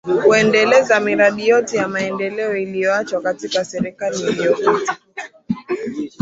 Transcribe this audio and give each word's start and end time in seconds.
Kuendeleza 0.25 0.99
miradi 0.99 1.47
yote 1.47 1.77
ya 1.77 1.87
maendeleo 1.87 2.57
ilioachwa 2.57 3.21
katika 3.21 3.65
serikali 3.65 4.19
iliyopita 4.21 4.97